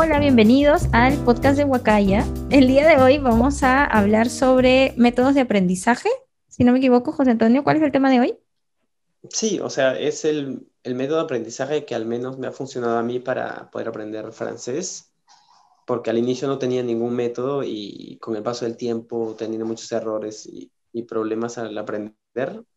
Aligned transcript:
Hola, 0.00 0.20
bienvenidos 0.20 0.84
al 0.92 1.16
podcast 1.24 1.58
de 1.58 1.64
Huacaya. 1.64 2.24
El 2.50 2.68
día 2.68 2.86
de 2.86 3.02
hoy 3.02 3.18
vamos 3.18 3.64
a 3.64 3.84
hablar 3.84 4.30
sobre 4.30 4.94
métodos 4.96 5.34
de 5.34 5.40
aprendizaje. 5.40 6.08
Si 6.46 6.62
no 6.62 6.70
me 6.70 6.78
equivoco, 6.78 7.10
José 7.10 7.32
Antonio, 7.32 7.64
¿cuál 7.64 7.78
es 7.78 7.82
el 7.82 7.90
tema 7.90 8.08
de 8.08 8.20
hoy? 8.20 8.38
Sí, 9.28 9.58
o 9.58 9.68
sea, 9.68 9.98
es 9.98 10.24
el, 10.24 10.68
el 10.84 10.94
método 10.94 11.16
de 11.16 11.24
aprendizaje 11.24 11.84
que 11.84 11.96
al 11.96 12.06
menos 12.06 12.38
me 12.38 12.46
ha 12.46 12.52
funcionado 12.52 12.96
a 12.96 13.02
mí 13.02 13.18
para 13.18 13.72
poder 13.72 13.88
aprender 13.88 14.30
francés, 14.30 15.12
porque 15.84 16.10
al 16.10 16.18
inicio 16.18 16.46
no 16.46 16.58
tenía 16.58 16.84
ningún 16.84 17.16
método 17.16 17.64
y 17.64 18.18
con 18.20 18.36
el 18.36 18.44
paso 18.44 18.66
del 18.66 18.76
tiempo, 18.76 19.34
teniendo 19.36 19.66
muchos 19.66 19.90
errores 19.90 20.46
y, 20.46 20.70
y 20.92 21.02
problemas 21.02 21.58
al 21.58 21.76
aprender, 21.76 22.14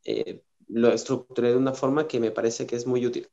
eh, 0.06 0.42
lo 0.70 0.92
estructuré 0.92 1.50
de 1.50 1.58
una 1.58 1.74
forma 1.74 2.08
que 2.08 2.20
me 2.20 2.32
parece 2.32 2.66
que 2.66 2.76
es 2.76 2.88
muy 2.88 3.06
útil. 3.06 3.30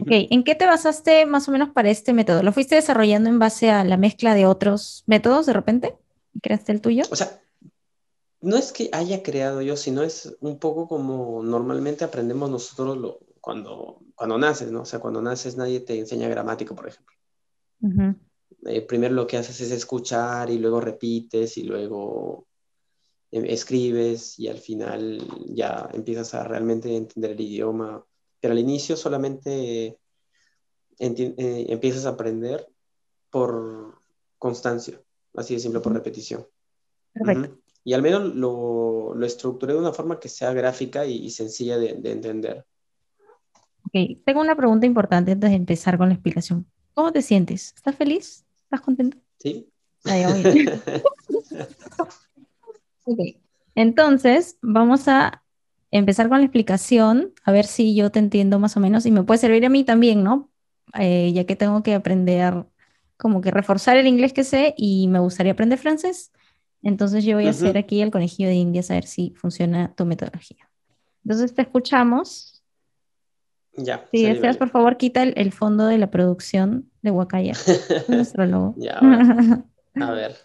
Ok, 0.00 0.08
¿en 0.10 0.44
qué 0.44 0.54
te 0.54 0.66
basaste 0.66 1.26
más 1.26 1.48
o 1.48 1.52
menos 1.52 1.70
para 1.70 1.90
este 1.90 2.12
método? 2.12 2.42
¿Lo 2.42 2.52
fuiste 2.52 2.74
desarrollando 2.74 3.28
en 3.28 3.38
base 3.38 3.70
a 3.70 3.84
la 3.84 3.96
mezcla 3.96 4.34
de 4.34 4.46
otros 4.46 5.04
métodos 5.06 5.46
de 5.46 5.52
repente? 5.52 5.96
¿Creaste 6.42 6.72
el 6.72 6.80
tuyo? 6.80 7.04
O 7.10 7.16
sea, 7.16 7.40
no 8.40 8.56
es 8.56 8.72
que 8.72 8.90
haya 8.92 9.22
creado 9.22 9.62
yo, 9.62 9.76
sino 9.76 10.02
es 10.02 10.36
un 10.40 10.58
poco 10.58 10.86
como 10.86 11.42
normalmente 11.42 12.04
aprendemos 12.04 12.50
nosotros 12.50 12.96
lo, 12.96 13.20
cuando, 13.40 14.00
cuando 14.14 14.38
naces, 14.38 14.70
¿no? 14.70 14.82
O 14.82 14.84
sea, 14.84 15.00
cuando 15.00 15.20
naces 15.20 15.56
nadie 15.56 15.80
te 15.80 15.98
enseña 15.98 16.28
gramática, 16.28 16.74
por 16.74 16.88
ejemplo. 16.88 17.14
Eh, 18.66 18.82
primero 18.82 19.14
lo 19.14 19.26
que 19.26 19.36
haces 19.36 19.60
es 19.60 19.70
escuchar 19.70 20.50
y 20.50 20.58
luego 20.58 20.80
repites 20.80 21.56
y 21.58 21.62
luego 21.64 22.46
eh, 23.30 23.44
escribes 23.48 24.38
y 24.38 24.48
al 24.48 24.58
final 24.58 25.22
ya 25.46 25.88
empiezas 25.92 26.34
a 26.34 26.44
realmente 26.44 26.94
entender 26.94 27.32
el 27.32 27.40
idioma 27.40 28.04
pero 28.40 28.52
al 28.52 28.58
inicio 28.58 28.96
solamente 28.96 29.98
eh, 30.98 31.66
empiezas 31.68 32.06
a 32.06 32.10
aprender 32.10 32.66
por 33.30 34.00
constancia, 34.38 35.00
así 35.34 35.54
de 35.54 35.60
simple, 35.60 35.80
por 35.80 35.92
repetición. 35.92 36.46
Perfecto. 37.12 37.58
Y 37.84 37.92
al 37.94 38.02
menos 38.02 38.34
lo, 38.34 39.14
lo, 39.14 39.26
estructuré 39.26 39.72
de 39.72 39.78
una 39.78 39.92
forma 39.92 40.20
que 40.20 40.28
sea 40.28 40.52
gráfica 40.52 41.06
y, 41.06 41.30
sencilla 41.30 41.78
de, 41.78 41.90
entender. 42.10 42.66
Ok, 43.84 44.20
tengo 44.24 44.40
una 44.40 44.56
pregunta 44.56 44.86
importante 44.86 45.32
antes 45.32 45.50
de 45.50 45.56
empezar 45.56 45.96
con 45.96 46.08
la 46.08 46.14
explicación. 46.14 46.66
¿Cómo 46.94 47.12
te 47.12 47.22
sientes? 47.22 47.72
¿Estás 47.74 47.96
feliz? 47.96 48.44
¿Estás 48.64 48.82
contento? 48.82 49.16
Sí. 49.38 49.70
ok, 53.04 53.20
entonces 53.74 54.58
vamos 54.60 55.08
a 55.08 55.42
empezar 55.90 56.28
con 56.28 56.38
la 56.38 56.44
explicación, 56.44 57.32
a 57.44 57.52
ver 57.52 57.66
si 57.66 57.94
yo 57.94 58.10
te 58.10 58.18
entiendo 58.18 58.58
más 58.58 58.76
o 58.76 58.80
menos 58.80 59.06
y 59.06 59.10
me 59.10 59.22
puede 59.22 59.38
servir 59.38 59.64
a 59.64 59.68
mí 59.68 59.84
también, 59.84 60.22
¿no? 60.22 60.50
Eh, 60.98 61.32
ya 61.32 61.44
que 61.44 61.56
tengo 61.56 61.82
que 61.82 61.94
aprender, 61.94 62.66
como 63.16 63.40
que 63.40 63.50
reforzar 63.50 63.96
el 63.96 64.06
inglés 64.06 64.32
que 64.32 64.44
sé 64.44 64.74
y 64.76 65.08
me 65.08 65.18
gustaría 65.18 65.52
aprender 65.52 65.78
francés. 65.78 66.32
Entonces 66.82 67.24
yo 67.24 67.36
voy 67.36 67.46
a 67.46 67.50
hacer 67.50 67.76
aquí 67.76 68.00
el 68.00 68.10
conejillo 68.10 68.48
de 68.48 68.54
indias 68.54 68.90
a 68.90 68.94
ver 68.94 69.06
si 69.06 69.34
funciona 69.36 69.94
tu 69.96 70.04
metodología. 70.04 70.70
Entonces 71.24 71.54
te 71.54 71.62
escuchamos. 71.62 72.62
Ya. 73.76 74.06
Si 74.12 74.22
deseas, 74.24 74.56
por 74.56 74.70
favor, 74.70 74.96
quita 74.96 75.22
el, 75.22 75.52
fondo 75.52 75.86
de 75.86 75.98
la 75.98 76.10
producción 76.10 76.90
de 77.02 77.10
Huacaya, 77.10 77.54
nuestro 78.08 78.46
logo. 78.46 78.74
Ya, 78.76 78.98
a 79.94 80.10
ver. 80.12 80.36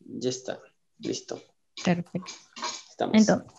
Ya 0.00 0.30
está. 0.30 0.58
Listo. 0.98 1.40
Perfecto. 1.84 2.32
Estamos. 2.96 3.16
Entonces, 3.16 3.56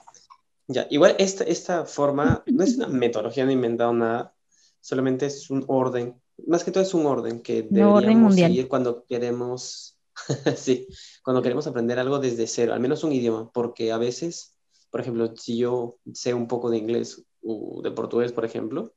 ya, 0.68 0.88
igual 0.90 1.16
esta, 1.20 1.44
esta 1.44 1.86
forma 1.86 2.44
no 2.48 2.64
es 2.64 2.76
una 2.76 2.88
metodología, 2.88 3.46
no 3.46 3.52
he 3.52 3.54
inventado 3.54 3.94
nada, 3.94 4.36
solamente 4.82 5.28
es 5.28 5.50
un 5.50 5.64
orden, 5.68 6.20
más 6.46 6.64
que 6.64 6.72
todo 6.72 6.84
es 6.84 6.94
un 6.94 7.06
orden 7.06 7.42
que 7.42 7.62
deberíamos 7.70 8.34
orden 8.34 8.34
seguir 8.34 8.68
cuando 8.68 9.06
queremos, 9.06 9.98
sí, 10.58 10.88
cuando 11.24 11.42
queremos 11.42 11.68
aprender 11.68 12.00
algo 12.00 12.20
desde 12.20 12.48
cero, 12.48 12.74
al 12.74 12.80
menos 12.80 13.04
un 13.04 13.14
idioma, 13.14 13.50
porque 13.52 13.92
a 13.92 13.98
veces, 13.98 14.58
por 14.90 15.00
ejemplo, 15.00 15.34
si 15.38 15.58
yo 15.58 16.00
sé 16.14 16.34
un 16.34 16.48
poco 16.48 16.70
de 16.70 16.78
inglés 16.78 17.24
o 17.44 17.82
de 17.82 17.92
portugués, 17.92 18.34
por 18.34 18.44
ejemplo, 18.44 18.94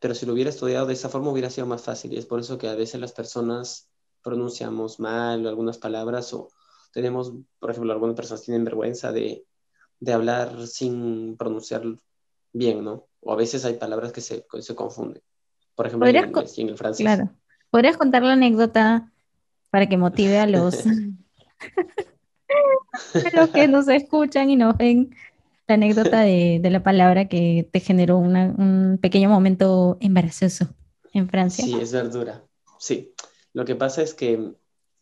pero 0.00 0.14
si 0.14 0.26
lo 0.26 0.32
hubiera 0.32 0.50
estudiado 0.50 0.86
de 0.86 0.94
esa 0.94 1.08
forma 1.08 1.30
hubiera 1.30 1.50
sido 1.50 1.66
más 1.66 1.82
fácil 1.82 2.12
y 2.12 2.16
es 2.16 2.26
por 2.26 2.40
eso 2.40 2.58
que 2.58 2.68
a 2.68 2.74
veces 2.74 3.00
las 3.00 3.12
personas 3.12 3.88
pronunciamos 4.22 4.98
mal 4.98 5.46
algunas 5.46 5.78
palabras 5.78 6.32
o 6.34 6.50
tenemos, 6.92 7.32
por 7.60 7.70
ejemplo, 7.70 7.92
algunas 7.92 8.16
personas 8.16 8.42
tienen 8.42 8.64
vergüenza 8.64 9.12
de 9.12 9.44
de 10.00 10.12
hablar 10.12 10.66
sin 10.66 11.36
pronunciar 11.36 11.82
bien, 12.52 12.84
¿no? 12.84 13.06
O 13.20 13.32
a 13.32 13.36
veces 13.36 13.64
hay 13.64 13.74
palabras 13.74 14.12
que 14.12 14.20
se, 14.20 14.44
se 14.60 14.74
confunden. 14.74 15.22
Por 15.74 15.86
ejemplo, 15.86 16.08
en 16.08 16.16
el 16.16 16.26
inglés 16.26 16.58
y 16.58 16.62
en 16.62 16.68
el 16.70 16.76
francés. 16.76 17.04
Claro. 17.04 17.30
¿Podrías 17.70 17.96
contar 17.96 18.22
la 18.22 18.32
anécdota 18.32 19.12
para 19.70 19.88
que 19.88 19.96
motive 19.96 20.38
a 20.38 20.46
los, 20.46 20.84
los 23.34 23.50
que 23.50 23.68
nos 23.68 23.88
escuchan 23.88 24.50
y 24.50 24.56
nos 24.56 24.76
ven? 24.76 25.14
La 25.66 25.74
anécdota 25.74 26.20
de, 26.20 26.60
de 26.62 26.70
la 26.70 26.82
palabra 26.82 27.28
que 27.28 27.68
te 27.70 27.80
generó 27.80 28.16
un 28.16 28.98
pequeño 29.02 29.28
momento 29.28 29.98
embarazoso 30.00 30.68
en 31.12 31.28
Francia. 31.28 31.62
Sí, 31.62 31.76
es 31.78 31.92
verdura. 31.92 32.42
Sí. 32.78 33.12
Lo 33.52 33.66
que 33.66 33.74
pasa 33.74 34.02
es 34.02 34.14
que 34.14 34.54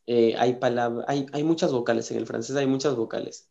eh, 0.06 0.34
hay, 0.38 0.54
palabras, 0.54 1.04
hay, 1.08 1.26
hay 1.32 1.44
muchas 1.44 1.72
vocales 1.72 2.10
en 2.10 2.18
el 2.18 2.26
francés, 2.26 2.56
hay 2.56 2.66
muchas 2.66 2.94
vocales. 2.94 3.48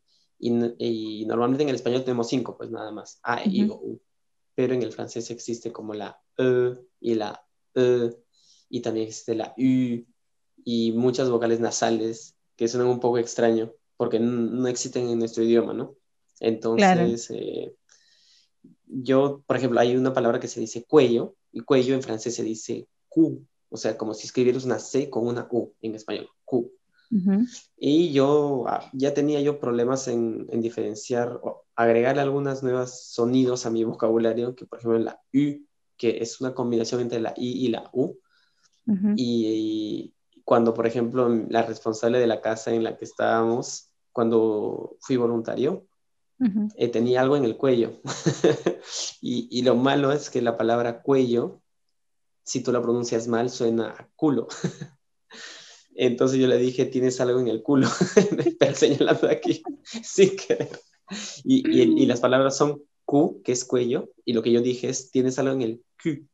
Y, 0.77 1.25
normalmente 1.25 1.63
en 1.63 1.69
el 1.69 1.75
español 1.75 2.03
tenemos 2.03 2.27
cinco, 2.27 2.57
pues 2.57 2.69
nada 2.69 2.91
más, 2.91 3.19
A, 3.23 3.41
E, 3.43 3.49
I, 3.49 3.69
O, 3.69 3.75
U. 3.75 4.01
Pero 4.53 4.73
en 4.73 4.83
el 4.83 4.91
francés 4.91 5.29
existe 5.31 5.71
como 5.71 5.93
la 5.93 6.19
E 6.37 6.73
y 6.99 7.15
la 7.15 7.45
E, 7.73 8.11
y 8.69 8.81
también 8.81 9.07
existe 9.07 9.35
la 9.35 9.53
U, 9.57 10.05
y 10.63 10.91
muchas 10.93 11.29
vocales 11.29 11.59
nasales 11.59 12.35
que 12.55 12.67
suenan 12.67 12.89
un 12.89 12.99
poco 12.99 13.17
extraño, 13.17 13.73
porque 13.97 14.19
no 14.19 14.67
existen 14.67 15.09
en 15.09 15.19
nuestro 15.19 15.43
idioma, 15.43 15.73
¿no? 15.73 15.95
Entonces, 16.39 17.29
eh, 17.31 17.75
yo, 18.87 19.43
por 19.45 19.57
ejemplo, 19.57 19.79
hay 19.79 19.95
una 19.95 20.13
palabra 20.13 20.39
que 20.39 20.47
se 20.47 20.59
dice 20.59 20.85
cuello, 20.85 21.35
y 21.51 21.61
cuello 21.61 21.95
en 21.95 22.03
francés 22.03 22.35
se 22.35 22.43
dice 22.43 22.87
Q, 23.07 23.45
o 23.69 23.77
sea, 23.77 23.97
como 23.97 24.13
si 24.13 24.27
escribieras 24.27 24.65
una 24.65 24.79
C 24.79 25.09
con 25.09 25.27
una 25.27 25.47
U 25.49 25.73
en 25.81 25.95
español, 25.95 26.29
Q. 26.43 26.71
Y 27.77 28.11
yo 28.11 28.65
ah, 28.67 28.89
ya 28.93 29.13
tenía 29.13 29.41
yo 29.41 29.59
problemas 29.59 30.07
en, 30.07 30.47
diferenciar 30.61 31.39
o 31.43 31.65
agregar 31.75 32.19
algunos 32.19 32.63
nuevos 32.63 32.91
sonidos 33.11 33.65
a 33.65 33.69
mi 33.69 33.83
vocabulario, 33.83 34.55
que 34.55 34.65
por 34.65 34.79
ejemplo 34.79 34.99
la 34.99 35.21
U, 35.33 35.65
que 35.97 36.17
es 36.21 36.41
una 36.41 36.53
combinación 36.53 37.01
entre 37.01 37.19
la 37.19 37.33
I 37.35 37.65
y 37.65 37.67
la 37.69 37.89
U. 37.93 38.17
y, 39.15 40.11
cuando, 40.43 40.75
por 40.75 40.85
ejemplo, 40.85 41.27
la 41.49 41.63
responsable 41.63 42.19
de 42.19 42.27
la 42.27 42.39
casa 42.39 42.71
en 42.71 42.83
la 42.83 42.97
que 42.97 43.05
estábamos, 43.05 43.89
cuando 44.11 44.95
fui 44.99 45.17
voluntario, 45.17 45.87
eh, 46.75 46.89
tenía 46.89 47.21
algo 47.21 47.35
en 47.35 47.45
el 47.45 47.57
cuello. 47.57 47.93
y, 49.21 49.47
y, 49.49 49.63
lo 49.63 49.75
malo 49.75 50.11
es 50.11 50.29
que 50.29 50.43
la 50.43 50.55
palabra 50.55 51.01
cuello, 51.01 51.61
si 52.43 52.61
tú 52.61 52.71
la 52.71 52.81
pronuncias 52.81 53.27
mal, 53.27 53.49
suena 53.49 53.89
a 53.89 54.07
culo. 54.15 54.47
Entonces 55.95 56.39
yo 56.39 56.47
le 56.47 56.57
dije, 56.57 56.85
tienes 56.85 57.19
algo 57.21 57.39
en 57.39 57.47
el 57.47 57.63
culo, 57.63 57.87
pero 58.59 58.75
señalando 58.75 59.29
aquí, 59.29 59.63
sin 60.03 60.35
querer. 60.35 60.69
Y, 61.43 62.01
y, 62.01 62.05
las 62.05 62.19
palabras 62.19 62.57
son 62.57 62.81
Q, 63.05 63.41
que 63.43 63.53
es 63.53 63.63
cuello, 63.63 64.09
y 64.25 64.33
lo 64.33 64.41
que 64.41 64.51
yo 64.51 64.61
dije 64.61 64.89
es, 64.89 65.11
tienes 65.11 65.39
algo 65.39 65.53
en 65.53 65.61
el 65.61 65.83
Q, 66.01 66.27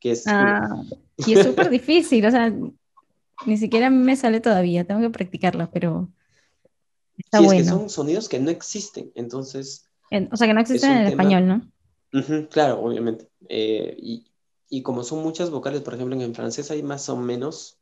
que 0.00 0.12
es 0.12 0.24
ah, 0.26 0.82
Y 1.16 1.34
es 1.34 1.46
súper 1.46 1.70
difícil, 1.70 2.24
o 2.26 2.30
sea, 2.30 2.52
ni 3.46 3.56
siquiera 3.58 3.90
me 3.90 4.16
sale 4.16 4.40
todavía, 4.40 4.84
tengo 4.84 5.00
que 5.02 5.10
practicarlo, 5.10 5.70
pero 5.70 6.08
está 7.16 7.40
bueno. 7.40 7.60
Es 7.60 7.66
que 7.66 7.70
son 7.70 7.90
sonidos 7.90 8.28
que 8.28 8.40
no 8.40 8.50
existen, 8.50 9.12
entonces... 9.14 9.84
o 10.32 10.36
sea, 10.36 10.46
que 10.48 10.54
no 10.54 10.60
existen 10.60 10.92
en 10.92 10.98
el 10.98 11.06
español, 11.08 11.46
¿no? 11.46 11.70
claro, 12.50 12.80
obviamente. 12.80 13.28
Eh, 13.48 13.94
y, 13.98 14.24
y 14.68 14.82
como 14.82 15.04
son 15.04 15.22
muchas 15.22 15.50
vocales, 15.50 15.82
por 15.82 15.94
ejemplo, 15.94 16.18
en 16.20 16.34
francés 16.34 16.70
hay 16.70 16.82
más 16.82 17.08
o 17.08 17.16
menos 17.16 17.78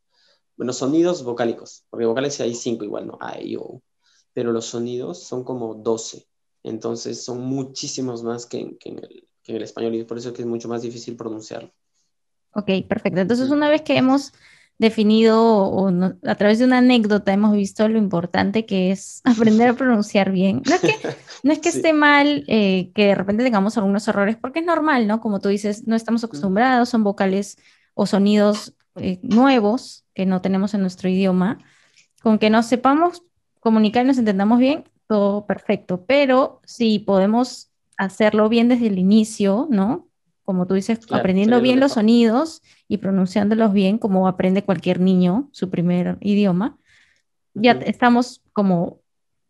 bueno, 0.57 0.73
sonidos 0.73 1.23
vocálicos, 1.25 1.85
porque 1.91 2.07
vocales 2.07 2.41
hay 2.41 2.55
cinco 2.55 2.85
igual, 2.85 3.07
¿no? 3.07 3.19
A, 3.21 3.41
I, 3.41 3.57
O. 3.57 3.83
Pero 4.33 4.53
los 4.53 4.67
sonidos 4.67 5.23
son 5.23 5.45
como 5.45 5.75
12. 5.75 6.27
Entonces 6.63 7.25
son 7.25 7.41
muchísimos 7.43 8.23
más 8.23 8.47
que 8.47 8.59
en, 8.61 8.99
el, 8.99 9.29
que 9.43 9.53
en 9.53 9.57
el 9.57 9.63
español 9.63 9.95
y 9.95 10.05
por 10.05 10.19
eso 10.19 10.31
es 10.31 10.35
que 10.35 10.43
es 10.43 10.49
mucho 10.49 10.69
más 10.69 10.83
difícil 10.83 11.17
pronunciarlo. 11.17 11.73
Ok, 12.53 12.71
perfecto. 12.89 13.21
Entonces, 13.21 13.51
una 13.51 13.69
vez 13.69 13.83
que 13.83 13.97
hemos 13.97 14.33
definido 14.79 15.41
o 15.41 15.89
a 15.89 16.35
través 16.35 16.59
de 16.59 16.65
una 16.65 16.79
anécdota 16.79 17.33
hemos 17.33 17.55
visto 17.55 17.89
lo 17.89 17.99
importante 17.99 18.67
que 18.67 18.91
es 18.91 19.21
aprender 19.25 19.69
a 19.69 19.75
pronunciar 19.77 20.31
bien. 20.33 20.63
No 20.67 20.75
es 20.75 20.81
que, 20.81 20.95
no 21.43 21.53
es 21.53 21.59
que 21.59 21.69
esté 21.69 21.93
mal 21.93 22.45
eh, 22.49 22.91
que 22.95 23.07
de 23.07 23.15
repente 23.15 23.45
tengamos 23.45 23.77
algunos 23.77 24.07
errores, 24.09 24.37
porque 24.37 24.61
es 24.61 24.67
normal, 24.67 25.07
¿no? 25.07 25.21
Como 25.21 25.41
tú 25.41 25.49
dices, 25.49 25.87
no 25.87 25.97
estamos 25.97 26.25
acostumbrados, 26.25 26.89
son 26.89 27.05
vocales 27.05 27.57
o 27.95 28.07
sonidos 28.07 28.75
eh, 28.97 29.19
nuevos 29.23 30.05
que 30.15 30.27
no 30.27 30.41
tenemos 30.41 30.75
en 30.75 30.81
nuestro 30.81 31.09
idioma, 31.09 31.59
con 32.23 32.39
que 32.39 32.51
nos 32.51 32.67
sepamos 32.67 33.23
comunicar 33.61 34.05
y 34.05 34.09
nos 34.09 34.19
entendamos 34.19 34.59
bien, 34.59 34.85
todo 35.07 35.47
perfecto, 35.47 36.05
pero 36.07 36.61
si 36.65 36.99
podemos 36.99 37.71
hacerlo 37.97 38.49
bien 38.49 38.69
desde 38.69 38.89
el 38.89 38.99
inicio, 38.99 39.69
¿no? 39.71 40.09
como 40.45 40.67
tú 40.67 40.75
dices, 40.75 41.01
aprendiendo 41.11 41.61
bien 41.61 41.81
los 41.81 41.93
sonidos 41.93 42.63
y 42.87 42.99
pronunciándolos 42.99 43.73
bien, 43.73 43.99
como 43.99 44.29
aprende 44.29 44.63
cualquier 44.63 45.01
niño 45.01 45.49
su 45.53 45.71
primer 45.71 46.19
idioma, 46.21 46.77
ya 47.55 47.73
estamos 47.73 48.43
como 48.53 49.01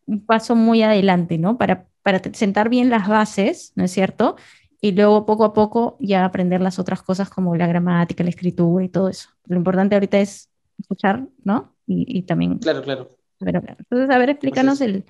un 0.06 0.24
paso 0.24 0.54
muy 0.54 0.82
adelante, 0.82 1.36
¿no? 1.38 1.58
Para, 1.58 1.88
para 2.02 2.20
sentar 2.32 2.68
bien 2.68 2.90
las 2.90 3.08
bases, 3.08 3.72
¿no 3.74 3.84
es 3.84 3.90
cierto? 3.90 4.36
Y 4.84 4.92
luego 4.92 5.24
poco 5.24 5.44
a 5.44 5.54
poco 5.54 5.96
ya 5.98 6.26
aprender 6.26 6.60
las 6.60 6.78
otras 6.78 7.02
cosas 7.02 7.30
como 7.30 7.56
la 7.56 7.66
gramática, 7.66 8.22
la 8.22 8.28
escritura 8.28 8.84
y 8.84 8.90
todo 8.90 9.08
eso. 9.08 9.30
Lo 9.46 9.56
importante 9.56 9.94
ahorita 9.94 10.18
es 10.18 10.50
escuchar, 10.78 11.26
¿no? 11.42 11.74
Y, 11.86 12.20
también... 12.24 12.58
Claro, 12.58 12.82
claro. 12.82 13.16
Entonces, 13.40 14.10
a 14.10 14.18
ver, 14.18 14.28
explícanos 14.28 14.82
el, 14.82 15.06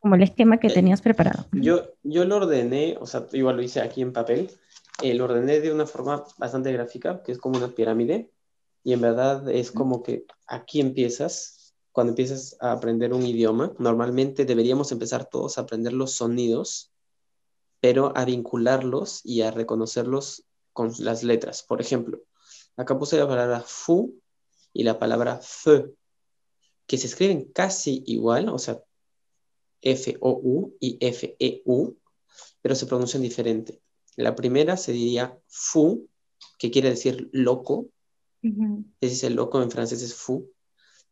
como 0.00 0.16
el 0.16 0.24
esquema 0.24 0.58
que 0.58 0.66
eh, 0.66 0.74
tenías 0.74 1.00
preparado. 1.00 1.46
Yo, 1.52 1.92
yo 2.02 2.24
lo 2.24 2.38
ordené, 2.38 2.96
o 3.00 3.06
sea, 3.06 3.28
igual 3.34 3.54
lo 3.54 3.62
hice 3.62 3.80
aquí 3.80 4.02
en 4.02 4.12
papel, 4.12 4.50
eh, 5.00 5.14
lo 5.14 5.26
ordené 5.26 5.60
de 5.60 5.72
una 5.72 5.86
forma 5.86 6.24
bastante 6.36 6.72
gráfica, 6.72 7.22
que 7.22 7.30
es 7.30 7.38
como 7.38 7.58
una 7.58 7.68
pirámide, 7.68 8.32
y 8.82 8.94
en 8.94 9.00
verdad 9.00 9.48
es 9.48 9.70
como 9.70 10.02
que 10.02 10.26
aquí 10.48 10.80
empiezas, 10.80 11.72
cuando 11.92 12.10
empiezas 12.10 12.56
a 12.58 12.72
aprender 12.72 13.14
un 13.14 13.24
idioma, 13.24 13.74
normalmente 13.78 14.44
deberíamos 14.44 14.90
empezar 14.90 15.26
todos 15.26 15.56
a 15.56 15.60
aprender 15.60 15.92
los 15.92 16.14
sonidos, 16.14 16.90
pero 17.86 18.12
a 18.16 18.24
vincularlos 18.24 19.20
y 19.22 19.42
a 19.42 19.52
reconocerlos 19.52 20.44
con 20.72 20.92
las 20.98 21.22
letras. 21.22 21.62
Por 21.62 21.80
ejemplo, 21.80 22.20
acá 22.76 22.98
puse 22.98 23.16
la 23.16 23.28
palabra 23.28 23.62
fu 23.64 24.20
y 24.72 24.82
la 24.82 24.98
palabra 24.98 25.38
fe, 25.40 25.94
que 26.88 26.98
se 26.98 27.06
escriben 27.06 27.44
casi 27.52 28.02
igual, 28.06 28.48
o 28.48 28.58
sea, 28.58 28.82
F-O-U 29.82 30.74
y 30.80 30.98
F-E-U, 31.00 31.96
pero 32.60 32.74
se 32.74 32.86
pronuncian 32.86 33.22
diferente. 33.22 33.80
La 34.16 34.34
primera 34.34 34.76
se 34.76 34.90
diría 34.90 35.38
fu, 35.46 36.08
que 36.58 36.72
quiere 36.72 36.90
decir 36.90 37.28
loco. 37.30 37.86
Ese 39.00 39.14
es 39.14 39.22
el 39.22 39.34
loco 39.34 39.62
en 39.62 39.70
francés 39.70 40.02
es 40.02 40.12
fou. 40.12 40.50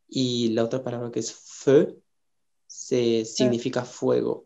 Y 0.09 0.49
la 0.49 0.65
otra 0.65 0.83
palabra 0.83 1.09
que 1.09 1.21
es 1.21 1.31
feu 1.31 2.03
se 2.67 3.23
significa 3.23 3.85
fuego. 3.85 4.45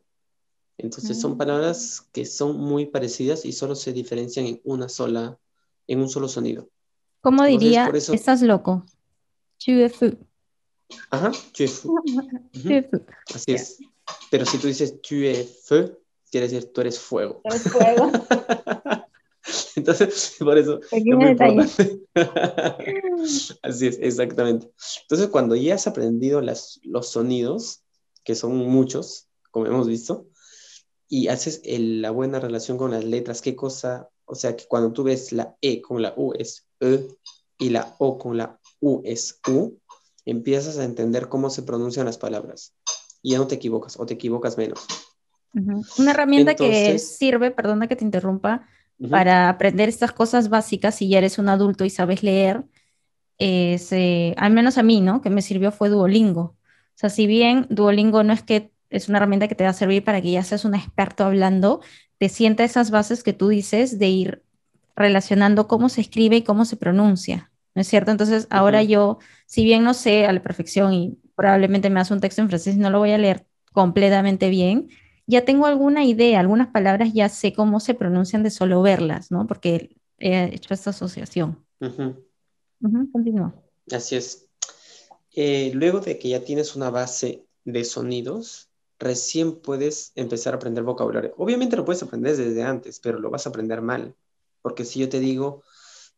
Entonces 0.80 1.20
son 1.20 1.34
ah. 1.34 1.38
palabras 1.38 2.08
que 2.14 2.26
son 2.26 2.58
muy 2.58 2.86
parecidas 2.86 3.44
y 3.44 3.52
solo 3.52 3.76
se 3.76 3.92
diferencian 3.92 4.46
en 4.46 4.62
una 4.64 4.88
sola, 4.88 5.38
en 5.88 6.00
un 6.00 6.10
solo 6.10 6.30
sonido. 6.30 6.70
¿Cómo 7.22 7.44
diría? 7.44 7.92
Estás 7.94 8.42
loco. 8.42 8.86
Fou. 9.60 10.18
Ajá, 11.12 11.31
tu 11.54 11.64
es 11.64 11.72
fou. 11.72 11.96
Así 13.36 13.52
es. 13.54 13.80
Pero 14.31 14.46
si 14.46 14.58
tú 14.58 14.68
dices 14.68 14.96
feu, 15.66 16.00
quiere 16.31 16.48
decir 16.48 16.72
tú 16.72 16.80
eres 16.80 16.98
fuego. 16.98 17.42
Eres 17.44 17.64
fuego. 17.64 18.10
Entonces, 19.76 20.36
por 20.40 20.58
eso 20.58 20.80
es 20.92 21.04
muy 21.06 21.30
importante. 21.30 22.02
Así 23.64 23.88
es, 23.88 23.98
exactamente. 24.00 24.72
Entonces, 25.02 25.28
cuando 25.28 25.56
ya 25.56 25.76
has 25.76 25.88
aprendido 25.88 26.40
las, 26.40 26.80
los 26.84 27.10
sonidos, 27.10 27.81
que 28.24 28.36
son 28.36 28.56
muchos, 28.56 29.28
como 29.52 29.66
hemos 29.66 29.88
visto, 29.88 30.28
y 31.10 31.28
haces 31.28 31.62
la 31.66 32.12
buena 32.12 32.40
relación 32.40 32.78
con 32.78 32.92
las 32.92 33.04
letras, 33.04 33.42
qué 33.42 33.56
cosa, 33.56 34.10
o 34.26 34.36
sea, 34.36 34.56
que 34.56 34.66
cuando 34.66 34.94
tú 34.94 35.04
ves 35.04 35.32
la 35.34 35.56
E 35.60 35.82
con 35.82 36.04
la 36.04 36.14
U 36.16 36.34
es 36.38 36.68
E 36.80 37.08
y 37.58 37.72
la 37.72 37.96
O 37.98 38.20
con 38.20 38.38
la 38.38 38.60
U 38.80 39.02
es 39.04 39.42
U, 39.48 39.80
empiezas 40.24 40.78
a 40.78 40.86
entender 40.86 41.28
cómo 41.28 41.50
se 41.50 41.64
pronuncian 41.64 42.06
las 42.06 42.20
palabras 42.20 42.76
y 43.24 43.32
ya 43.32 43.40
no 43.40 43.48
te 43.48 43.56
equivocas 43.56 44.00
o 44.00 44.06
te 44.06 44.14
equivocas 44.14 44.58
menos. 44.58 44.86
Una 45.98 46.12
herramienta 46.12 46.56
que 46.56 47.00
sirve, 47.00 47.50
perdona 47.50 47.88
que 47.88 47.96
te 47.96 48.06
interrumpa, 48.06 48.68
para 49.10 49.50
aprender 49.50 49.90
estas 49.90 50.12
cosas 50.12 50.50
básicas 50.50 50.96
si 50.96 51.10
ya 51.10 51.18
eres 51.18 51.40
un 51.40 51.50
adulto 51.50 51.86
y 51.86 51.90
sabes 51.90 52.22
leer, 52.22 52.66
es, 53.38 53.92
eh, 53.94 54.36
al 54.38 54.52
menos 54.52 54.78
a 54.78 54.84
mí, 54.84 55.00
¿no? 55.02 55.22
Que 55.22 55.30
me 55.30 55.42
sirvió 55.42 55.72
fue 55.72 55.90
Duolingo. 55.90 56.42
O 56.42 56.96
sea, 56.96 57.10
si 57.10 57.26
bien 57.26 57.66
Duolingo 57.70 58.24
no 58.24 58.34
es 58.34 58.44
que 58.44 58.74
es 58.90 59.10
una 59.10 59.18
herramienta 59.18 59.48
que 59.48 59.56
te 59.56 59.64
va 59.64 59.72
a 59.72 59.74
servir 59.74 60.04
para 60.04 60.22
que 60.22 60.32
ya 60.32 60.44
seas 60.44 60.66
un 60.66 60.76
experto 60.76 61.24
hablando, 61.24 61.82
te 62.18 62.30
sienta 62.30 62.64
esas 62.64 62.92
bases 62.92 63.24
que 63.24 63.34
tú 63.34 63.50
dices 63.50 64.00
de 64.00 64.08
ir 64.08 64.44
relacionando 64.96 65.68
cómo 65.68 65.90
se 65.90 66.02
escribe 66.02 66.38
y 66.38 66.44
cómo 66.44 66.66
se 66.66 66.76
pronuncia, 66.76 67.52
¿no 67.76 67.82
es 67.82 67.88
cierto? 67.88 68.12
Entonces, 68.12 68.48
ahora 68.50 68.84
yo, 68.84 69.20
si 69.46 69.64
bien 69.64 69.84
no 69.84 69.94
sé 69.94 70.26
a 70.26 70.34
la 70.34 70.42
perfección 70.42 70.94
y 70.94 71.18
probablemente 71.36 71.90
me 71.90 72.02
hace 72.02 72.14
un 72.14 72.20
texto 72.20 72.42
en 72.42 72.50
francés 72.50 72.76
y 72.76 72.80
no 72.80 72.90
lo 72.90 73.00
voy 73.00 73.12
a 73.12 73.18
leer 73.18 73.46
completamente 73.72 74.50
bien, 74.50 74.90
ya 75.26 75.46
tengo 75.46 75.68
alguna 75.68 76.04
idea, 76.04 76.40
algunas 76.40 76.68
palabras 76.70 77.14
ya 77.14 77.30
sé 77.30 77.54
cómo 77.54 77.80
se 77.80 77.94
pronuncian 77.94 78.44
de 78.44 78.50
solo 78.50 78.82
verlas, 78.82 79.32
¿no? 79.32 79.48
Porque 79.48 79.96
he 80.18 80.56
hecho 80.56 80.74
esta 80.74 80.90
asociación. 80.90 81.64
Continúa. 83.12 83.56
Así 83.92 84.16
es. 84.16 84.48
Eh, 85.36 85.72
luego 85.76 86.00
de 86.00 86.18
que 86.18 86.30
ya 86.30 86.44
tienes 86.44 86.76
una 86.76 86.90
base 86.90 87.46
de 87.64 87.86
sonidos, 87.86 88.69
recién 89.00 89.56
puedes 89.62 90.12
empezar 90.16 90.54
a 90.54 90.57
aprender 90.57 90.84
vocabulario. 90.84 91.34
Obviamente 91.38 91.78
lo 91.78 91.86
puedes 91.86 92.04
aprender 92.04 92.36
desde 92.36 92.63
antes, 92.63 93.00
pero 93.00 93.19
lo 93.19 93.30
vas 93.30 93.46
a 93.46 93.50
aprender 93.50 93.81
mal. 93.81 94.13
Porque 94.62 94.86
si 94.86 95.00
yo 95.00 95.10
te 95.10 95.19
digo, 95.19 95.63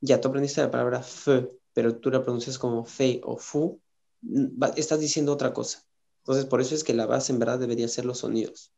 ya 0.01 0.19
tú 0.19 0.29
aprendiste 0.29 0.61
la 0.61 0.71
palabra 0.71 1.03
fe, 1.03 1.47
pero 1.73 1.95
tú 1.95 2.09
la 2.09 2.23
pronuncias 2.23 2.57
como 2.57 2.83
fe 2.85 3.21
o 3.23 3.37
fu, 3.37 3.79
estás 4.75 4.99
diciendo 4.99 5.31
otra 5.31 5.53
cosa. 5.53 5.85
Entonces, 6.19 6.45
por 6.45 6.59
eso 6.59 6.75
es 6.75 6.83
que 6.83 6.93
la 6.93 7.05
base 7.05 7.31
en 7.31 7.39
verdad 7.39 7.59
debería 7.59 7.87
ser 7.87 8.05
los 8.05 8.19
sonidos. 8.19 8.71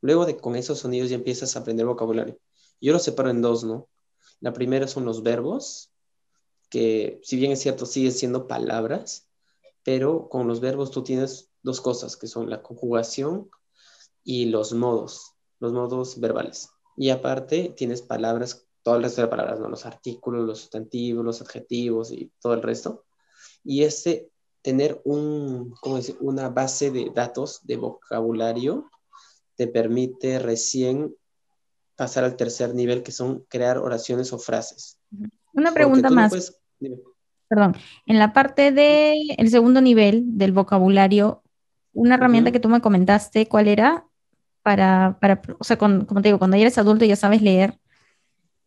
Luego 0.00 0.26
de 0.26 0.36
con 0.36 0.54
esos 0.54 0.78
sonidos 0.78 1.10
ya 1.10 1.16
empiezas 1.16 1.56
a 1.56 1.60
aprender 1.60 1.86
vocabulario. 1.86 2.38
Yo 2.80 2.92
lo 2.92 2.98
separo 2.98 3.30
en 3.30 3.42
dos, 3.42 3.64
¿no? 3.64 3.88
La 4.40 4.52
primera 4.52 4.86
son 4.86 5.04
los 5.04 5.22
verbos, 5.22 5.90
que 6.68 7.18
si 7.22 7.36
bien 7.36 7.52
es 7.52 7.60
cierto, 7.60 7.86
siguen 7.86 8.12
siendo 8.12 8.46
palabras, 8.46 9.26
pero 9.82 10.28
con 10.28 10.46
los 10.46 10.60
verbos 10.60 10.90
tú 10.90 11.02
tienes 11.02 11.50
dos 11.68 11.82
cosas, 11.82 12.16
que 12.16 12.26
son 12.26 12.48
la 12.48 12.62
conjugación 12.62 13.50
y 14.24 14.46
los 14.46 14.72
modos, 14.72 15.34
los 15.60 15.74
modos 15.74 16.18
verbales. 16.18 16.70
Y 16.96 17.10
aparte 17.10 17.74
tienes 17.76 18.00
palabras, 18.00 18.66
todas 18.82 19.02
las 19.02 19.28
palabras, 19.28 19.60
¿no? 19.60 19.68
Los 19.68 19.84
artículos, 19.84 20.46
los 20.46 20.60
sustantivos, 20.60 21.22
los 21.22 21.42
adjetivos 21.42 22.10
y 22.10 22.32
todo 22.40 22.54
el 22.54 22.62
resto. 22.62 23.04
Y 23.62 23.82
este, 23.82 24.30
tener 24.62 25.02
un, 25.04 25.74
¿cómo 25.82 25.96
decir? 25.96 26.16
una 26.20 26.48
base 26.48 26.90
de 26.90 27.12
datos 27.14 27.60
de 27.64 27.76
vocabulario 27.76 28.88
te 29.56 29.66
permite 29.66 30.38
recién 30.38 31.14
pasar 31.96 32.24
al 32.24 32.36
tercer 32.36 32.74
nivel, 32.74 33.02
que 33.02 33.12
son 33.12 33.44
crear 33.48 33.76
oraciones 33.76 34.32
o 34.32 34.38
frases. 34.38 34.98
Una 35.52 35.72
pregunta 35.72 36.08
más. 36.08 36.62
Perdón, 37.48 37.76
en 38.06 38.18
la 38.18 38.32
parte 38.32 38.72
del 38.72 39.34
el 39.36 39.50
segundo 39.50 39.80
nivel 39.82 40.38
del 40.38 40.52
vocabulario, 40.52 41.42
una 42.00 42.14
herramienta 42.14 42.52
que 42.52 42.60
tú 42.60 42.68
me 42.68 42.80
comentaste, 42.80 43.46
¿cuál 43.46 43.68
era? 43.68 44.06
Para, 44.62 45.18
para 45.20 45.40
o 45.58 45.64
sea, 45.64 45.78
como 45.78 46.04
te 46.04 46.28
digo, 46.28 46.38
cuando 46.38 46.56
ya 46.56 46.62
eres 46.62 46.78
adulto 46.78 47.04
y 47.04 47.08
ya 47.08 47.16
sabes 47.16 47.42
leer. 47.42 47.78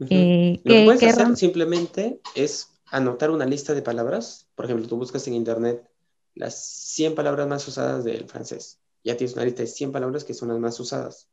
Eh, 0.10 0.60
Lo 0.64 0.74
que 0.74 0.86
puedes 0.86 1.04
hacer 1.04 1.36
simplemente 1.38 2.22
es 2.36 2.70
anotar 2.92 3.30
una 3.30 3.46
lista 3.46 3.74
de 3.74 3.82
palabras. 3.82 4.48
Por 4.56 4.66
ejemplo, 4.66 4.88
tú 4.88 4.98
buscas 4.98 5.28
en 5.28 5.36
internet 5.36 5.88
las 6.34 6.66
100 6.66 7.14
palabras 7.14 7.48
más 7.48 7.68
usadas 7.68 8.04
del 8.04 8.26
francés 8.28 8.82
ya 9.04 9.18
tienes 9.18 9.36
una 9.36 9.46
lista 9.46 9.64
de 9.64 9.68
100 9.68 9.92
palabras 9.92 10.24
que 10.24 10.34
son 10.34 10.50
las 10.50 10.60
más 10.60 10.80
usadas 10.80 11.28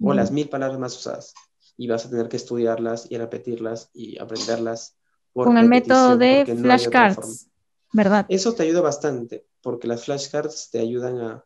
o 0.00 0.14
las 0.14 0.30
mil 0.30 0.48
palabras 0.48 0.78
más 0.78 0.96
usadas 0.96 1.34
y 1.76 1.88
vas 1.88 2.06
a 2.06 2.10
tener 2.10 2.28
que 2.28 2.36
estudiarlas 2.36 3.06
y 3.10 3.18
repetirlas 3.18 3.90
y 3.92 4.18
aprenderlas. 4.18 4.96
Con 5.32 5.58
el 5.58 5.68
método 5.68 6.16
de 6.16 6.44
flashcards, 6.46 7.48
¿verdad? 7.92 8.26
Eso 8.28 8.54
te 8.54 8.64
ayuda 8.64 8.80
bastante 8.80 9.46
porque 9.62 9.88
las 9.88 10.04
flashcards 10.04 10.70
te 10.70 10.78
ayudan 10.78 11.20
a, 11.20 11.44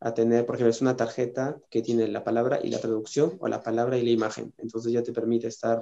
a 0.00 0.14
tener, 0.14 0.44
por 0.44 0.56
ejemplo, 0.56 0.70
es 0.70 0.82
una 0.82 0.96
tarjeta 0.96 1.58
que 1.70 1.82
tiene 1.82 2.08
la 2.08 2.24
palabra 2.24 2.60
y 2.62 2.68
la 2.68 2.78
traducción 2.78 3.36
o 3.40 3.48
la 3.48 3.62
palabra 3.62 3.96
y 3.96 4.04
la 4.04 4.10
imagen. 4.10 4.52
Entonces 4.58 4.92
ya 4.92 5.02
te 5.02 5.12
permite 5.12 5.48
estar 5.48 5.80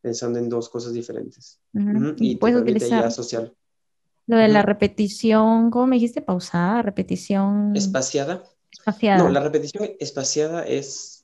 pensando 0.00 0.38
en 0.38 0.48
dos 0.48 0.68
cosas 0.68 0.92
diferentes. 0.92 1.60
Y, 2.16 2.36
puedes 2.36 2.60
utilizar 2.60 3.04
asociar. 3.04 3.52
Lo 4.26 4.36
de 4.36 4.48
la 4.48 4.62
repetición, 4.62 5.70
¿cómo 5.70 5.86
me 5.86 5.96
dijiste? 5.96 6.20
Pausada, 6.20 6.82
repetición. 6.82 7.74
Espaciada. 7.74 8.44
Espaciada. 8.70 9.18
No, 9.18 9.28
la 9.30 9.40
repetición 9.40 9.88
espaciada 9.98 10.66
es 10.66 11.17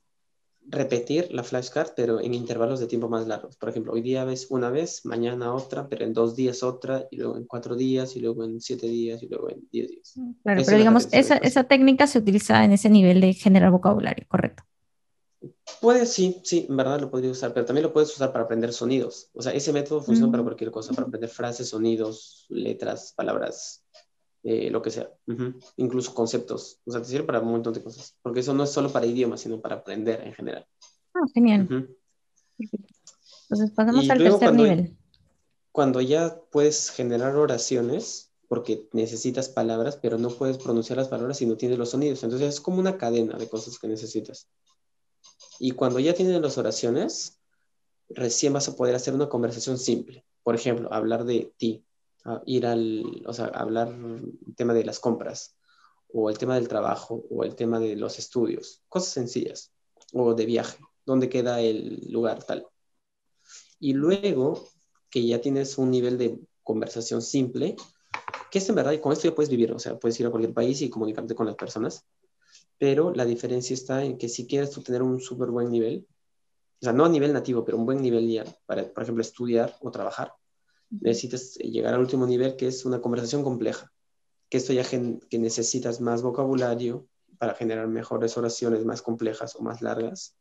repetir 0.66 1.28
la 1.32 1.44
flashcard, 1.44 1.90
pero 1.96 2.20
en 2.20 2.34
intervalos 2.34 2.80
de 2.80 2.86
tiempo 2.86 3.08
más 3.08 3.26
largos. 3.26 3.56
Por 3.56 3.68
ejemplo, 3.68 3.92
hoy 3.92 4.02
día 4.02 4.24
ves 4.24 4.46
una 4.50 4.70
vez, 4.70 5.04
mañana 5.04 5.54
otra, 5.54 5.88
pero 5.88 6.04
en 6.04 6.12
dos 6.12 6.34
días 6.34 6.62
otra, 6.62 7.06
y 7.10 7.16
luego 7.16 7.36
en 7.36 7.44
cuatro 7.44 7.76
días, 7.76 8.16
y 8.16 8.20
luego 8.20 8.44
en 8.44 8.60
siete 8.60 8.86
días, 8.86 9.22
y 9.22 9.28
luego 9.28 9.50
en 9.50 9.68
diez 9.70 9.90
días. 9.90 10.14
Claro, 10.42 10.62
pero 10.64 10.78
digamos, 10.78 11.08
esa, 11.12 11.36
esa 11.36 11.64
técnica 11.64 12.06
se 12.06 12.18
utiliza 12.18 12.64
en 12.64 12.72
ese 12.72 12.90
nivel 12.90 13.20
de 13.20 13.34
generar 13.34 13.70
vocabulario, 13.70 14.26
correcto. 14.28 14.62
Puede, 15.80 16.06
sí, 16.06 16.40
sí, 16.44 16.66
en 16.68 16.76
verdad 16.76 17.00
lo 17.00 17.10
podría 17.10 17.30
usar, 17.30 17.52
pero 17.52 17.66
también 17.66 17.82
lo 17.82 17.92
puedes 17.92 18.10
usar 18.10 18.32
para 18.32 18.44
aprender 18.44 18.72
sonidos. 18.72 19.30
O 19.34 19.42
sea, 19.42 19.52
ese 19.52 19.72
método 19.72 20.02
funciona 20.02 20.30
para 20.30 20.42
mm. 20.42 20.46
cualquier 20.46 20.70
cosa, 20.70 20.94
para 20.94 21.06
aprender 21.06 21.28
frases, 21.28 21.68
sonidos, 21.68 22.46
letras, 22.48 23.12
palabras, 23.14 23.83
eh, 24.44 24.70
lo 24.70 24.82
que 24.82 24.90
sea. 24.90 25.10
Incluso 25.76 26.14
conceptos. 26.14 26.80
O 26.84 26.92
sea, 26.92 27.00
te 27.00 27.08
sirve 27.08 27.24
para 27.24 27.40
un 27.40 27.50
montón 27.50 27.72
de 27.72 27.82
cosas. 27.82 28.16
Porque 28.22 28.40
eso 28.40 28.52
no 28.52 28.64
es 28.64 28.70
solo 28.70 28.92
para 28.92 29.06
idiomas, 29.06 29.40
sino 29.40 29.60
para 29.60 29.76
aprender 29.76 30.20
en 30.22 30.34
general. 30.34 30.66
Ah, 31.14 31.26
genial. 31.32 31.88
Entonces 32.58 33.70
pasamos 33.74 34.08
al 34.10 34.18
tercer 34.18 34.54
nivel. 34.54 34.96
Cuando 35.72 36.00
ya 36.02 36.40
puedes 36.52 36.90
generar 36.90 37.34
oraciones, 37.36 38.32
porque 38.46 38.88
necesitas 38.92 39.48
palabras, 39.48 39.96
pero 39.96 40.18
no 40.18 40.28
puedes 40.28 40.58
pronunciar 40.58 40.98
las 40.98 41.08
palabras 41.08 41.38
si 41.38 41.46
no 41.46 41.56
tienes 41.56 41.78
los 41.78 41.90
sonidos. 41.90 42.22
Entonces 42.22 42.54
es 42.54 42.60
como 42.60 42.78
una 42.78 42.98
cadena 42.98 43.38
de 43.38 43.48
cosas 43.48 43.78
que 43.78 43.88
necesitas. 43.88 44.48
Y 45.58 45.70
cuando 45.70 46.00
ya 46.00 46.14
tienes 46.14 46.40
las 46.40 46.58
oraciones, 46.58 47.40
recién 48.10 48.52
vas 48.52 48.68
a 48.68 48.76
poder 48.76 48.94
hacer 48.94 49.14
una 49.14 49.30
conversación 49.30 49.78
simple. 49.78 50.24
Por 50.42 50.54
ejemplo, 50.54 50.92
hablar 50.92 51.24
de 51.24 51.54
ti, 51.56 51.84
ir 52.46 52.66
al, 52.66 53.22
o 53.26 53.32
sea, 53.32 53.46
hablar 53.46 53.88
el 53.88 54.54
tema 54.56 54.74
de 54.74 54.84
las 54.84 55.00
compras, 55.00 55.56
o 56.12 56.30
el 56.30 56.38
tema 56.38 56.54
del 56.54 56.68
trabajo, 56.68 57.24
o 57.30 57.44
el 57.44 57.54
tema 57.54 57.80
de 57.80 57.96
los 57.96 58.18
estudios, 58.18 58.82
cosas 58.88 59.12
sencillas, 59.12 59.72
o 60.12 60.34
de 60.34 60.46
viaje, 60.46 60.78
dónde 61.04 61.28
queda 61.28 61.60
el 61.60 62.06
lugar 62.10 62.42
tal. 62.44 62.66
Y 63.80 63.94
luego 63.94 64.68
que 65.10 65.26
ya 65.26 65.40
tienes 65.40 65.76
un 65.76 65.90
nivel 65.90 66.16
de 66.16 66.40
conversación 66.62 67.20
simple, 67.20 67.76
que 68.50 68.58
es 68.58 68.68
en 68.68 68.76
verdad, 68.76 68.92
y 68.92 69.00
con 69.00 69.12
esto 69.12 69.28
ya 69.28 69.34
puedes 69.34 69.50
vivir, 69.50 69.72
o 69.72 69.78
sea, 69.78 69.98
puedes 69.98 70.18
ir 70.20 70.26
a 70.26 70.30
cualquier 70.30 70.54
país 70.54 70.80
y 70.82 70.90
comunicarte 70.90 71.34
con 71.34 71.46
las 71.46 71.56
personas, 71.56 72.06
pero 72.78 73.12
la 73.12 73.24
diferencia 73.24 73.74
está 73.74 74.04
en 74.04 74.16
que 74.16 74.28
si 74.28 74.46
quieres 74.46 74.70
tú 74.70 74.82
tener 74.82 75.02
un 75.02 75.20
súper 75.20 75.50
buen 75.50 75.70
nivel, 75.70 76.06
o 76.80 76.84
sea, 76.84 76.92
no 76.92 77.04
a 77.04 77.08
nivel 77.08 77.32
nativo, 77.32 77.64
pero 77.64 77.76
un 77.76 77.86
buen 77.86 78.00
nivel 78.00 78.28
ya 78.28 78.44
para, 78.66 78.92
por 78.92 79.02
ejemplo, 79.02 79.22
estudiar 79.22 79.76
o 79.80 79.90
trabajar, 79.90 80.32
necesitas 81.00 81.54
llegar 81.56 81.94
al 81.94 82.00
último 82.00 82.26
nivel 82.26 82.56
que 82.56 82.66
es 82.66 82.84
una 82.84 83.00
conversación 83.00 83.42
compleja, 83.42 83.92
que 84.48 84.58
esto 84.58 84.72
ya 84.72 84.84
que 84.84 85.38
necesitas 85.38 86.00
más 86.00 86.22
vocabulario 86.22 87.06
para 87.38 87.54
generar 87.54 87.88
mejores 87.88 88.36
oraciones 88.36 88.84
más 88.84 89.02
complejas 89.02 89.56
o 89.56 89.62
más 89.62 89.82
largas, 89.82 90.36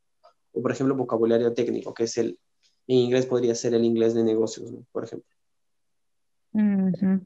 o 0.51 0.61
por 0.61 0.71
ejemplo 0.71 0.95
vocabulario 0.95 1.53
técnico, 1.53 1.93
que 1.93 2.03
es 2.03 2.17
el, 2.17 2.39
en 2.87 2.97
inglés 2.97 3.25
podría 3.25 3.55
ser 3.55 3.73
el 3.73 3.83
inglés 3.83 4.13
de 4.13 4.23
negocios, 4.23 4.71
por 4.91 5.03
ejemplo. 5.03 5.29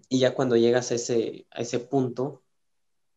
Y 0.10 0.20
ya 0.20 0.34
cuando 0.34 0.56
llegas 0.56 0.92
a 0.92 0.96
ese, 0.96 1.46
a 1.52 1.62
ese 1.62 1.80
punto, 1.80 2.44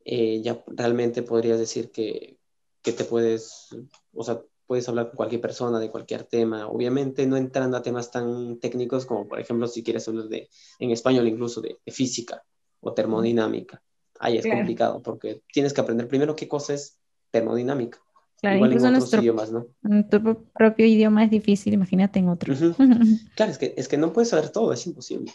eh, 0.04 0.42
ya 0.42 0.64
realmente 0.66 1.22
podrías 1.22 1.58
decir 1.58 1.90
que, 1.90 2.38
que 2.82 2.92
te 2.92 3.04
puedes, 3.04 3.68
o 4.12 4.24
sea, 4.24 4.42
puedes 4.70 4.88
hablar 4.88 5.08
con 5.08 5.16
cualquier 5.16 5.40
persona 5.40 5.80
de 5.80 5.90
cualquier 5.90 6.22
tema, 6.22 6.68
obviamente 6.68 7.26
no 7.26 7.36
entrando 7.36 7.76
a 7.76 7.82
temas 7.82 8.12
tan 8.12 8.60
técnicos 8.60 9.04
como, 9.04 9.26
por 9.26 9.40
ejemplo, 9.40 9.66
si 9.66 9.82
quieres 9.82 10.06
hablar 10.06 10.26
de, 10.26 10.48
en 10.78 10.92
español 10.92 11.26
incluso, 11.26 11.60
de, 11.60 11.80
física 11.88 12.44
o 12.78 12.94
termodinámica. 12.94 13.82
Ahí 14.20 14.38
es 14.38 14.46
complicado 14.46 15.02
porque 15.02 15.42
tienes 15.52 15.72
que 15.72 15.80
aprender 15.80 16.06
primero 16.06 16.36
qué 16.36 16.46
cosa 16.46 16.74
es 16.74 17.00
termodinámica. 17.32 17.98
Claro, 18.40 18.58
Igual 18.58 18.72
en 18.74 18.86
otros 18.94 19.12
idiomas, 19.14 19.50
¿no? 19.50 19.66
En 19.82 20.08
tu 20.08 20.22
propio 20.54 20.86
idioma 20.86 21.24
es 21.24 21.32
difícil, 21.32 21.74
imagínate 21.74 22.20
en 22.20 22.28
otro. 22.28 22.54
Claro, 23.34 23.50
es 23.50 23.58
que, 23.58 23.74
es 23.76 23.88
que 23.88 23.98
no 23.98 24.12
puedes 24.12 24.28
saber 24.28 24.50
todo, 24.50 24.72
es 24.72 24.86
imposible. 24.86 25.32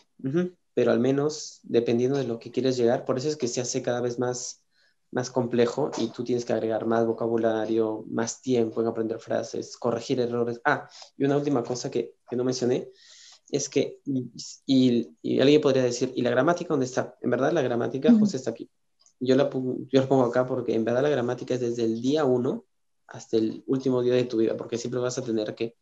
Pero 0.73 0.93
al 0.93 1.01
menos, 1.01 1.59
dependiendo 1.63 2.17
de 2.17 2.23
lo 2.23 2.39
que 2.39 2.51
quieres 2.51 2.77
llegar, 2.77 3.03
por 3.03 3.17
eso 3.17 3.27
es 3.27 3.35
que 3.35 3.49
se 3.49 3.59
hace 3.59 3.81
cada 3.81 3.99
vez 3.99 4.17
más, 4.17 4.63
más 5.15 5.31
complejo 5.31 5.91
y 5.97 6.09
tú 6.09 6.25
tienes 6.25 6.43
que 6.43 6.51
agregar 6.51 6.85
más 6.85 7.05
vocabulario, 7.05 8.03
más 8.09 8.41
tiempo 8.41 8.81
en 8.81 8.87
aprender 8.87 9.17
frases, 9.17 9.77
corregir 9.77 10.19
errores. 10.19 10.59
Ah, 10.65 10.89
y 11.15 11.23
una 11.23 11.37
última 11.37 11.63
cosa 11.63 11.89
que, 11.89 12.15
que 12.29 12.35
no 12.35 12.43
mencioné 12.43 12.89
es 13.49 13.69
que, 13.69 14.01
y, 14.65 15.15
y, 15.21 15.39
alguien 15.39 15.61
podría 15.61 15.83
decir, 15.83 16.11
¿y 16.13 16.21
la 16.21 16.31
gramática 16.31 16.73
dónde 16.73 16.85
está? 16.85 17.15
En 17.21 17.29
verdad, 17.29 17.53
la 17.53 17.61
gramática 17.61 18.11
justo 18.11 18.35
está 18.35 18.51
aquí. 18.51 18.69
Yo 19.21 19.37
la, 19.37 19.49
yo 19.49 20.01
la 20.01 20.07
pongo 20.09 20.25
acá 20.25 20.45
porque 20.45 20.75
en 20.75 20.83
verdad 20.83 21.03
la 21.03 21.09
gramática 21.09 21.53
es 21.53 21.61
desde 21.61 21.85
el 21.85 22.01
día 22.01 22.25
uno 22.25 22.65
hasta 23.07 23.37
el 23.37 23.63
último 23.67 24.01
día 24.01 24.15
de 24.15 24.25
tu 24.25 24.35
vida, 24.35 24.57
porque 24.57 24.77
siempre 24.77 24.99
vas 24.99 25.17
a 25.17 25.23
tener 25.23 25.55
que, 25.55 25.77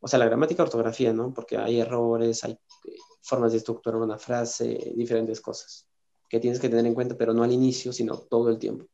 o 0.00 0.08
sea, 0.08 0.18
la 0.18 0.24
gramática, 0.24 0.64
ortografía, 0.64 1.12
¿no? 1.12 1.32
Porque 1.32 1.56
hay 1.58 1.78
errores, 1.78 2.42
hay 2.42 2.54
eh, 2.54 2.96
formas 3.22 3.52
de 3.52 3.58
estructurar 3.58 4.00
una 4.00 4.18
frase, 4.18 4.92
diferentes 4.96 5.40
cosas 5.40 5.86
que 6.28 6.40
tienes 6.40 6.60
que 6.60 6.68
tener 6.68 6.86
en 6.86 6.94
cuenta, 6.94 7.16
pero 7.16 7.34
no 7.34 7.42
al 7.42 7.52
inicio, 7.52 7.92
sino 7.92 8.18
todo 8.18 8.48
el 8.48 8.58
tiempo. 8.58 8.86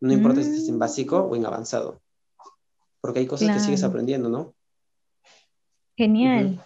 No 0.00 0.12
importa 0.12 0.42
si 0.42 0.50
estás 0.50 0.68
en 0.68 0.78
básico 0.78 1.18
o 1.18 1.34
en 1.34 1.44
avanzado, 1.44 2.00
porque 3.00 3.20
hay 3.20 3.26
cosas 3.26 3.52
que 3.52 3.60
sigues 3.60 3.82
aprendiendo, 3.82 4.28
¿no? 4.28 4.54
Genial. 5.96 6.62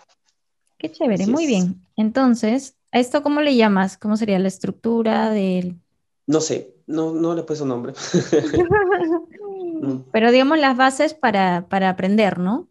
Qué 0.79 0.93
chévere, 0.93 1.27
muy 1.27 1.47
bien. 1.47 1.87
Entonces, 1.97 2.77
¿a 2.91 2.99
esto 2.99 3.23
cómo 3.23 3.41
le 3.41 3.57
llamas? 3.57 3.97
¿Cómo 3.97 4.17
sería 4.17 4.39
la 4.39 4.49
estructura 4.49 5.31
del...? 5.31 5.81
No 6.27 6.41
sé, 6.41 6.75
no, 6.87 7.13
no 7.13 7.35
le 7.35 7.43
puse 7.43 7.63
un 7.63 7.71
nombre. 7.71 7.95
Pero 10.13 10.31
digamos 10.31 10.59
las 10.59 10.77
bases 10.77 11.15
para, 11.15 11.67
para 11.69 11.89
aprender, 11.89 12.39
¿no? 12.39 12.69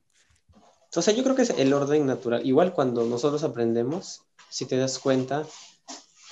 O 0.95 1.01
sea, 1.01 1.13
yo 1.13 1.23
creo 1.23 1.35
que 1.35 1.43
es 1.43 1.49
el 1.51 1.73
orden 1.73 2.05
natural. 2.05 2.45
Igual 2.45 2.73
cuando 2.73 3.05
nosotros 3.05 3.43
aprendemos, 3.43 4.23
si 4.49 4.65
te 4.65 4.77
das 4.77 4.99
cuenta, 4.99 5.45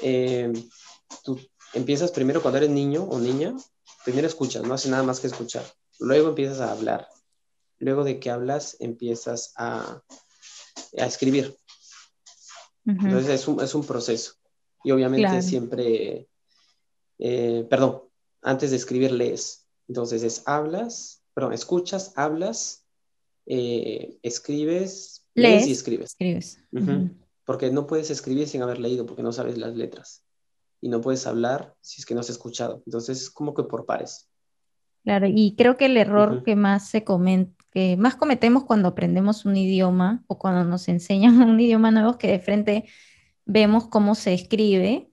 eh, 0.02 0.52
tú 1.24 1.40
empiezas 1.74 2.12
primero 2.12 2.42
cuando 2.42 2.58
eres 2.58 2.70
niño 2.70 3.04
o 3.04 3.20
niña, 3.20 3.56
primero 4.04 4.28
escuchas, 4.28 4.64
no 4.64 4.74
hace 4.74 4.90
nada 4.90 5.04
más 5.04 5.20
que 5.20 5.28
escuchar. 5.28 5.64
Luego 6.00 6.30
empiezas 6.30 6.62
a 6.62 6.72
hablar. 6.72 7.08
Luego 7.78 8.04
de 8.04 8.20
que 8.20 8.30
hablas, 8.30 8.78
empiezas 8.80 9.54
a, 9.56 10.02
a 10.98 11.06
escribir. 11.06 11.58
Entonces 12.86 13.30
es 13.30 13.48
un, 13.48 13.62
es 13.62 13.76
un, 13.76 13.86
proceso. 13.86 14.34
Y 14.84 14.92
obviamente 14.92 15.42
siempre, 15.42 16.28
eh, 17.20 17.68
perdón, 17.70 18.02
antes 18.42 18.72
de 18.72 18.78
escribir 18.78 19.12
lees. 19.12 19.68
Entonces 19.88 20.24
es 20.24 20.44
hablas, 20.46 21.22
perdón, 21.34 21.54
escuchas, 21.54 22.14
hablas, 22.16 22.86
eh, 23.46 24.18
escribes, 24.24 25.26
lees, 25.36 25.68
y 25.68 25.72
escribes. 25.72 26.12
Escribes. 26.12 26.60
Porque 27.46 27.72
no 27.72 27.88
puedes 27.88 28.10
escribir 28.10 28.48
sin 28.48 28.62
haber 28.62 28.80
leído, 28.80 29.06
porque 29.06 29.24
no 29.24 29.34
sabes 29.34 29.58
las 29.58 29.76
letras. 29.76 30.24
Y 30.82 30.90
no 30.90 31.02
puedes 31.02 31.28
hablar 31.28 31.76
si 31.82 32.02
es 32.02 32.06
que 32.06 32.14
no 32.14 32.22
has 32.22 32.30
escuchado. 32.30 32.82
Entonces 32.86 33.22
es 33.22 33.30
como 33.30 33.54
que 33.54 33.64
por 33.64 33.86
pares. 33.86 34.30
Claro, 35.04 35.28
y 35.28 35.56
creo 35.58 35.78
que 35.78 35.86
el 35.86 35.98
error 35.98 36.44
que 36.44 36.56
más 36.56 36.88
se 36.88 37.04
comenta, 37.04 37.60
que 37.72 37.98
más 37.98 38.16
cometemos 38.16 38.64
cuando 38.64 38.90
aprendemos 38.90 39.46
un 39.46 39.56
idioma 39.56 40.24
o 40.28 40.38
cuando 40.38 40.64
nos 40.64 40.88
enseñan 40.88 41.42
un 41.42 41.60
idioma 41.60 41.92
nuevo 41.92 42.12
es 42.12 42.18
que 42.18 42.32
de 42.32 42.40
frente 42.40 42.86
vemos 43.46 43.88
cómo 43.88 44.16
se 44.16 44.34
escribe, 44.34 45.10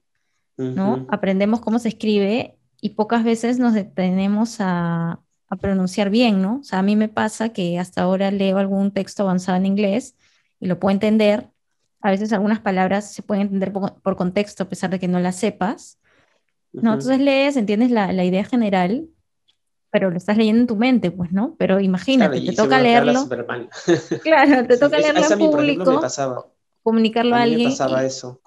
¿no? 0.57 1.05
Aprendemos 1.09 1.59
cómo 1.59 1.77
se 1.77 1.89
escribe 1.89 2.57
y 2.81 2.89
pocas 2.89 3.23
veces 3.23 3.59
nos 3.59 3.73
detenemos 3.73 4.57
a, 4.59 5.21
pronunciar 5.61 6.09
bien, 6.09 6.41
¿no? 6.41 6.57
O 6.59 6.63
sea, 6.63 6.79
a 6.79 6.83
mí 6.83 6.97
me 6.97 7.07
pasa 7.07 7.49
que 7.49 7.79
hasta 7.79 8.01
ahora 8.01 8.31
leo 8.31 8.57
algún 8.57 8.91
texto 8.91 9.23
avanzado 9.23 9.57
en 9.57 9.65
inglés 9.65 10.17
y 10.59 10.67
lo 10.67 10.77
puedo 10.77 10.93
entender. 10.93 11.49
A 12.01 12.11
veces 12.11 12.31
algunas 12.33 12.59
palabras 12.59 13.11
se 13.11 13.23
pueden 13.23 13.43
entender 13.43 13.73
por, 13.73 14.15
contexto 14.15 14.63
a 14.63 14.69
pesar 14.69 14.89
de 14.89 14.99
que 14.99 15.07
no 15.07 15.19
las 15.19 15.37
sepas. 15.37 15.99
¿no? 16.71 16.93
Entonces 16.93 17.19
lees, 17.19 17.57
entiendes 17.57 17.91
la, 17.91 18.23
idea 18.23 18.43
general, 18.43 19.09
pero 19.89 20.11
lo 20.11 20.17
estás 20.17 20.37
leyendo 20.37 20.61
en 20.61 20.67
tu 20.67 20.75
mente, 20.75 21.11
pues, 21.11 21.31
¿no? 21.31 21.55
Pero 21.57 21.79
imagínate, 21.79 22.41
te 22.41 22.53
toca 22.53 22.79
leerlo. 22.79 23.27
claro, 24.21 24.67
te 24.67 24.77
toca 24.77 24.99
leerlo 24.99 25.21
en 25.29 25.39
público, 25.39 26.01
comunicarlo 26.83 27.35
a, 27.35 27.41
alguien. 27.41 27.69
Me 27.69 27.71
pasaba 27.71 28.05
eso 28.05 28.41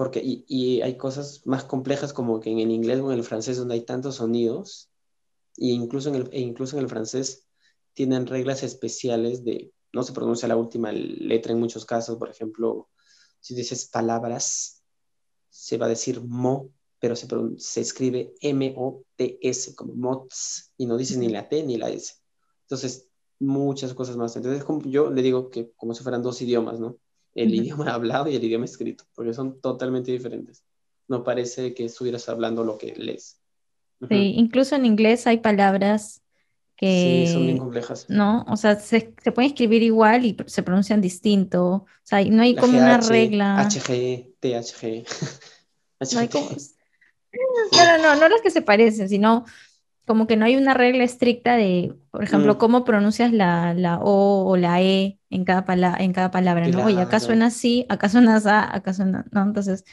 porque 0.00 0.22
y, 0.24 0.80
hay 0.80 0.96
cosas 0.96 1.46
más 1.46 1.64
complejas 1.64 2.14
como 2.14 2.40
que 2.40 2.50
en 2.50 2.58
el 2.58 2.70
inglés 2.70 3.00
o 3.00 3.12
en 3.12 3.18
el 3.18 3.22
francés 3.22 3.58
donde 3.58 3.74
hay 3.74 3.82
tantos 3.82 4.14
sonidos, 4.14 4.88
e 5.58 5.66
incluso 5.66 6.08
en 6.08 6.14
el, 6.14 6.30
e 6.32 6.40
incluso 6.40 6.78
en 6.78 6.84
el 6.84 6.88
francés 6.88 7.46
tienen 7.92 8.26
reglas 8.26 8.62
especiales 8.62 9.44
de, 9.44 9.74
no 9.92 10.02
se 10.02 10.12
pronuncia 10.12 10.48
la 10.48 10.56
última 10.56 10.92
letra 10.92 11.52
en 11.52 11.60
muchos 11.60 11.84
casos, 11.84 12.16
por 12.16 12.30
ejemplo, 12.30 12.88
si 13.40 13.54
dices 13.54 13.86
palabras, 13.86 14.82
se 15.48 15.76
va 15.76 15.86
a 15.86 15.90
decir 15.90 16.20
mo, 16.22 16.70
pero 16.98 17.16
se, 17.16 17.26
se 17.58 17.80
escribe 17.80 18.34
M-O-T-S, 18.40 19.74
como 19.74 19.94
mots, 19.94 20.72
y 20.76 20.86
no 20.86 20.96
dices 20.96 21.16
ni 21.16 21.28
la 21.28 21.48
T 21.48 21.62
ni 21.64 21.76
la 21.76 21.90
S. 21.90 22.14
Entonces, 22.62 23.08
muchas 23.38 23.94
cosas 23.94 24.16
más. 24.16 24.36
Entonces, 24.36 24.64
yo 24.84 25.10
le 25.10 25.22
digo 25.22 25.50
que 25.50 25.72
como 25.76 25.94
si 25.94 26.02
fueran 26.02 26.22
dos 26.22 26.40
idiomas, 26.42 26.78
¿no? 26.78 26.98
el 27.34 27.54
idioma 27.54 27.92
hablado 27.92 28.28
y 28.28 28.36
el 28.36 28.44
idioma 28.44 28.64
escrito, 28.64 29.04
porque 29.14 29.34
son 29.34 29.60
totalmente 29.60 30.12
diferentes. 30.12 30.64
No 31.08 31.24
parece 31.24 31.74
que 31.74 31.84
estuvieras 31.84 32.28
hablando 32.28 32.64
lo 32.64 32.78
que 32.78 32.94
lees. 32.96 33.40
Sí, 34.08 34.32
incluso 34.36 34.76
en 34.76 34.86
inglés 34.86 35.26
hay 35.26 35.38
palabras 35.38 36.19
que... 36.80 37.24
Sí, 37.26 37.32
son 37.34 37.42
bien 37.44 37.58
complejas. 37.58 38.06
¿No? 38.08 38.46
O 38.48 38.56
sea, 38.56 38.76
se, 38.76 39.14
se 39.22 39.32
pueden 39.32 39.50
escribir 39.50 39.82
igual 39.82 40.24
y 40.24 40.34
se 40.46 40.62
pronuncian 40.62 41.02
distinto. 41.02 41.66
O 41.66 41.86
sea, 42.02 42.24
no 42.24 42.42
hay 42.42 42.56
como 42.56 42.78
una 42.78 42.96
regla. 42.96 43.68
HG, 43.68 44.34
THG. 44.40 45.04
No 46.00 46.30
como... 46.30 46.48
No, 47.72 47.98
no, 47.98 48.16
no 48.16 48.28
las 48.28 48.40
que 48.40 48.50
se 48.50 48.62
parecen, 48.62 49.08
sino 49.10 49.44
como 50.06 50.26
que 50.26 50.36
no 50.36 50.46
hay 50.46 50.56
una 50.56 50.72
regla 50.72 51.04
estricta 51.04 51.56
de, 51.56 51.94
por 52.10 52.24
ejemplo, 52.24 52.54
mm. 52.54 52.58
cómo 52.58 52.84
pronuncias 52.84 53.32
la, 53.32 53.74
la, 53.74 53.98
O 53.98 54.48
o 54.48 54.56
la 54.56 54.80
E 54.80 55.20
en 55.28 55.44
cada, 55.44 55.96
en 55.98 56.12
cada 56.14 56.30
palabra, 56.30 56.66
¿no? 56.68 56.86
Oye, 56.86 57.00
acá 57.00 57.20
suena 57.20 57.46
así, 57.46 57.84
acá 57.90 58.08
suena 58.08 58.36
así, 58.36 58.48
acá 58.48 58.94
suena, 58.94 59.26
¿no? 59.30 59.42
Entonces, 59.42 59.84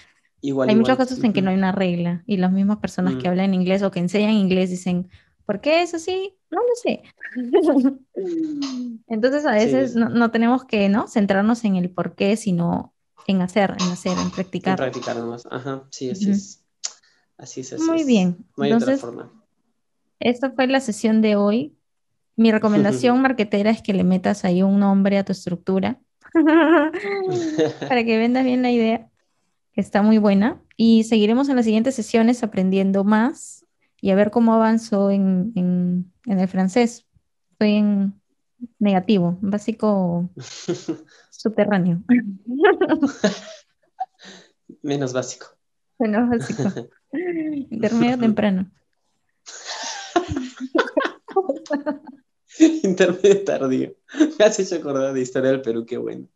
hay 0.41 0.75
muchos 0.75 0.97
casos 0.97 1.23
en 1.23 1.33
que 1.33 1.41
no 1.41 1.51
hay 1.51 1.57
una 1.57 1.73
regla 1.73 2.23
y 2.25 2.37
las 2.37 2.51
mismas 2.51 2.77
personas 2.77 3.15
que 3.15 3.27
hablan 3.27 3.53
inglés 3.53 3.83
o 3.83 3.91
que 3.91 3.99
enseñan 3.99 4.31
inglés 4.31 4.69
dicen, 4.69 5.09
¿Por 5.47 5.61
qué 5.61 5.81
es 5.81 5.93
así? 5.93 6.37
No 6.51 6.59
lo 6.59 6.75
sé. 6.75 7.03
Entonces 9.07 9.45
a 9.45 9.53
veces 9.53 9.95
no, 9.95 10.29
tenemos 10.29 10.65
que 10.65 10.89
¿no? 10.89 11.07
centrarnos 11.07 11.63
en 11.63 11.77
el 11.77 11.89
por 11.89 12.15
qué, 12.15 12.35
sino 12.35 12.93
en 13.27 13.41
hacer, 13.41 13.77
en 13.79 13.87
hacer, 13.87 14.17
en 14.17 14.29
practicar. 14.29 14.73
En 14.73 14.91
practicar 14.91 15.15
nomás. 15.15 15.47
Ajá, 15.49 15.85
sí, 15.89 16.09
así 16.09 16.31
es. 16.31 16.65
Así 17.37 17.61
es. 17.61 17.79
Muy 17.79 18.03
bien. 18.03 18.45
No 18.57 18.65
hay 18.65 18.73
Entonces, 18.73 19.01
otra 19.01 19.07
forma. 19.07 19.43
Esta 20.19 20.51
fue 20.51 20.67
la 20.67 20.81
sesión 20.81 21.21
de 21.21 21.37
hoy. 21.37 21.77
Mi 22.35 22.51
recomendación 22.51 23.21
marketera 23.21 23.71
es 23.71 23.81
que 23.81 23.93
le 23.93 24.03
metas 24.03 24.43
ahí 24.43 24.63
un 24.63 24.81
nombre 24.81 25.17
a 25.17 25.23
tu 25.23 25.31
estructura 25.31 26.01
para 27.87 28.03
que 28.03 28.17
vendas 28.17 28.43
bien 28.43 28.63
la 28.63 28.71
idea, 28.71 29.09
que 29.71 29.79
está 29.79 30.01
muy 30.01 30.17
buena. 30.17 30.61
Y 30.75 31.05
seguiremos 31.05 31.47
en 31.47 31.55
las 31.55 31.63
siguientes 31.63 31.95
sesiones 31.95 32.43
aprendiendo 32.43 33.05
más 33.05 33.56
y 34.01 34.11
a 34.11 34.15
ver 34.15 34.31
cómo 34.31 34.53
avanzo 34.53 35.11
en, 35.11 35.51
en, 35.55 36.39
el 36.39 36.47
francés. 36.47 37.05
Estoy 37.51 37.75
en 37.75 38.13
negativo, 38.79 39.37
básico 39.41 40.29
subterráneo. 41.31 42.01
Menos 44.81 45.13
básico. 45.13 45.47
Menos 45.99 46.29
básico. 46.29 46.89
Intermedio 47.69 48.19
temprano. 48.19 48.69
Intermedio 52.59 53.43
tardío. 53.43 53.95
Me 54.37 54.45
has 54.45 54.59
hecho 54.59 54.75
acordar 54.75 55.13
de 55.13 55.21
historia 55.21 55.51
del 55.51 55.61
Perú, 55.61 55.85
qué 55.85 55.97
bueno. 55.97 56.27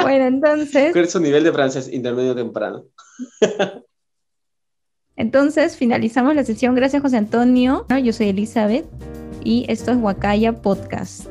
Bueno, 0.00 0.26
entonces. 0.26 0.92
¿Cuál 0.92 1.04
es 1.04 1.12
su 1.12 1.20
nivel 1.20 1.44
de 1.44 1.52
francés? 1.52 1.92
Intermedio 1.92 2.34
temprano. 2.34 2.86
Entonces, 5.18 5.76
finalizamos 5.76 6.36
la 6.36 6.44
sesión. 6.44 6.76
Gracias, 6.76 7.02
José 7.02 7.16
Antonio. 7.16 7.84
Yo 8.02 8.12
soy 8.12 8.28
Elizabeth 8.28 8.86
y 9.42 9.66
esto 9.68 9.90
es 9.90 9.98
Huacaya 9.98 10.62
Podcast, 10.62 11.26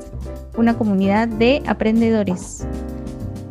una 0.57 0.77
comunidad 0.77 1.29
de 1.29 1.63
aprendedores. 1.65 2.67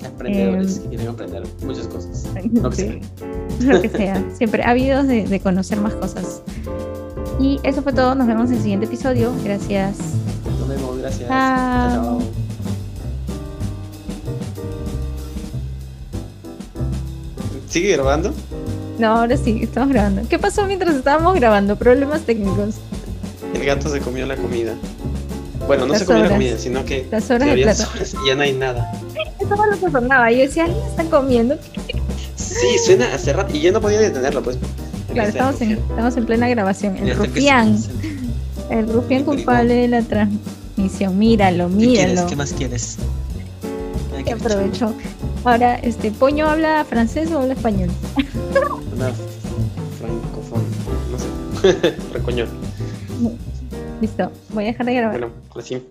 Aprendedores 0.07 0.76
em, 0.76 0.83
que 0.83 0.88
quieren 0.90 1.09
aprender 1.09 1.43
muchas 1.64 1.88
cosas. 1.88 2.28
Lo 2.52 2.69
que 2.69 2.76
sea. 2.76 3.00
Lo 3.61 3.81
que 3.81 3.88
sea. 3.88 4.25
Siempre 4.37 4.62
habidos 4.62 5.09
de, 5.09 5.26
de 5.26 5.40
conocer 5.40 5.81
más 5.81 5.95
cosas. 5.95 6.43
Y 7.40 7.59
eso 7.62 7.81
fue 7.83 7.95
todo. 7.95 8.14
Nos 8.14 8.26
vemos 8.26 8.50
en 8.50 8.57
el 8.57 8.62
siguiente 8.62 8.85
episodio. 8.85 9.33
Gracias. 9.43 9.97
Nos 10.59 10.69
vemos. 10.69 10.99
Gracias. 10.99 11.28
Chao. 11.28 12.19
¿Sigue 17.69 17.93
grabando? 17.93 18.35
No, 18.98 19.18
ahora 19.18 19.36
sí, 19.36 19.60
estamos 19.62 19.90
grabando. 19.90 20.22
¿Qué 20.28 20.38
pasó 20.38 20.64
mientras 20.66 20.94
estábamos 20.94 21.34
grabando? 21.34 21.76
Problemas 21.76 22.22
técnicos. 22.22 22.76
El 23.54 23.64
gato 23.64 23.88
se 23.88 24.00
comió 24.00 24.26
la 24.26 24.36
comida. 24.36 24.74
Bueno, 25.66 25.86
no 25.86 25.94
se 25.94 26.04
comió 26.04 26.24
la 26.24 26.30
comida, 26.30 26.58
sino 26.58 26.84
que 26.84 27.06
Las 27.10 27.30
horas 27.30 27.48
de 27.48 27.62
plata. 27.62 27.88
y 28.24 28.28
ya 28.28 28.34
no 28.34 28.42
hay 28.42 28.52
nada. 28.52 28.92
Eso 29.38 29.56
fue 29.56 29.70
lo 29.70 29.78
que 29.78 29.90
sonaba. 29.90 30.30
Yo 30.30 30.38
decía, 30.38 30.64
¿alguien 30.64 30.84
está 30.86 31.04
comiendo? 31.04 31.58
Sí, 32.36 32.78
suena 32.84 33.12
hace 33.14 33.32
rato 33.32 33.54
y 33.54 33.60
ya 33.60 33.72
no 33.72 33.80
podía 33.80 34.00
detenerlo, 34.00 34.42
pues. 34.42 34.58
Claro, 35.12 35.28
estamos 35.28 35.60
en, 35.60 35.72
estamos 35.72 36.16
en 36.16 36.26
plena 36.26 36.48
grabación. 36.48 36.96
El 36.96 37.16
rufián. 37.16 37.76
El 38.70 38.88
rufián 38.88 39.24
culpable 39.24 39.74
de 39.74 39.88
la 39.88 40.02
transmisión. 40.02 41.18
Míralo, 41.18 41.68
míralo. 41.68 42.26
¿Qué, 42.26 42.36
más 42.36 42.52
quieres? 42.52 42.96
Que 44.24 44.32
aprovecho. 44.32 44.94
Ahora, 45.44 45.76
este, 45.76 46.10
¿Poño 46.10 46.48
habla 46.48 46.84
francés 46.84 47.30
o 47.30 47.38
habla 47.38 47.54
español? 47.54 47.90
Habla 48.96 49.12
francofón. 49.98 50.62
No 51.12 51.18
sé. 51.18 51.94
Recoñón. 52.14 52.48
Listo. 54.00 54.32
Voy 54.50 54.64
a 54.64 54.66
dejar 54.68 54.86
de 54.86 54.94
grabar. 54.94 55.20
Bueno, 55.20 55.34
así. 55.54 55.86